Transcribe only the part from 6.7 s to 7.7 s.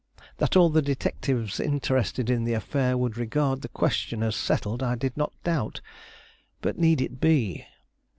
need it be?